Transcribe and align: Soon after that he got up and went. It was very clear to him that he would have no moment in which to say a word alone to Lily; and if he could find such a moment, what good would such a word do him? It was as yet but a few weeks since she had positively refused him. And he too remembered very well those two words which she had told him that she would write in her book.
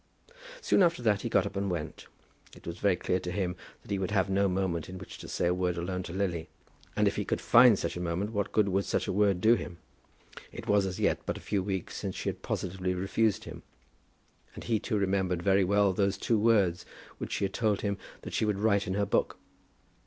Soon 0.61 0.81
after 0.81 1.03
that 1.03 1.21
he 1.21 1.29
got 1.29 1.45
up 1.45 1.55
and 1.55 1.69
went. 1.69 2.07
It 2.55 2.65
was 2.65 2.79
very 2.79 2.95
clear 2.95 3.19
to 3.19 3.29
him 3.31 3.55
that 3.83 3.91
he 3.91 3.99
would 3.99 4.09
have 4.09 4.31
no 4.31 4.47
moment 4.47 4.89
in 4.89 4.97
which 4.97 5.19
to 5.19 5.27
say 5.27 5.45
a 5.45 5.53
word 5.53 5.77
alone 5.77 6.01
to 6.01 6.11
Lily; 6.11 6.49
and 6.95 7.07
if 7.07 7.17
he 7.17 7.23
could 7.23 7.39
find 7.39 7.77
such 7.77 7.95
a 7.95 7.99
moment, 8.01 8.31
what 8.31 8.51
good 8.51 8.67
would 8.67 8.85
such 8.85 9.05
a 9.07 9.13
word 9.13 9.39
do 9.41 9.53
him? 9.53 9.77
It 10.51 10.65
was 10.67 10.87
as 10.87 10.99
yet 10.99 11.19
but 11.27 11.37
a 11.37 11.39
few 11.39 11.61
weeks 11.61 11.97
since 11.97 12.15
she 12.15 12.29
had 12.29 12.41
positively 12.41 12.95
refused 12.95 13.43
him. 13.43 13.61
And 14.55 14.63
he 14.63 14.79
too 14.79 14.97
remembered 14.97 15.43
very 15.43 15.63
well 15.63 15.93
those 15.93 16.17
two 16.17 16.39
words 16.39 16.83
which 17.19 17.33
she 17.33 17.45
had 17.45 17.53
told 17.53 17.81
him 17.81 17.99
that 18.23 18.33
she 18.33 18.43
would 18.43 18.57
write 18.57 18.87
in 18.87 18.95
her 18.95 19.05
book. 19.05 19.37